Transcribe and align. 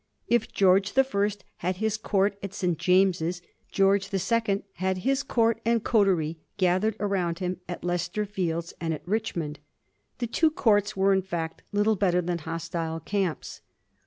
If 0.27 0.51
George 0.51 0.93
the 0.93 1.03
First 1.03 1.43
had 1.57 1.75
his 1.75 1.95
court 1.95 2.35
at 2.41 2.55
St. 2.55 2.79
James's, 2.79 3.43
George 3.71 4.09
the 4.09 4.17
Second 4.17 4.63
had 4.77 4.97
his 5.05 5.21
court 5.21 5.61
and 5.63 5.83
coterie 5.83 6.39
gathered 6.57 6.95
around 6.99 7.37
him 7.37 7.59
at 7.69 7.83
Leicester 7.83 8.25
Fields 8.25 8.73
and 8.81 8.95
at 8.95 9.07
Richmond. 9.07 9.59
The 10.17 10.25
two 10.25 10.49
courts 10.49 10.97
were, 10.97 11.13
in 11.13 11.21
fact,' 11.21 11.61
little 11.71 11.95
better 11.95 12.19
than 12.19 12.39
hostile 12.39 12.99
camps. 12.99 13.61